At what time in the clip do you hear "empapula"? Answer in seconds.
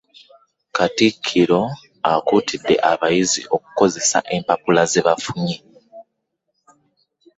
4.35-4.81